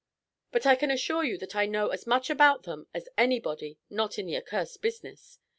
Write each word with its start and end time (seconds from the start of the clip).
But 0.51 0.65
I 0.65 0.73
can 0.75 0.89
assure 0.89 1.23
you 1.23 1.37
that 1.37 1.55
I 1.55 1.67
know 1.67 1.89
as 1.89 2.07
much 2.07 2.31
about 2.31 2.63
them 2.63 2.87
as 2.91 3.07
anybody 3.19 3.77
not 3.87 4.17
in 4.17 4.25
the 4.25 4.35
accursed 4.37 4.81
business. 4.81 5.37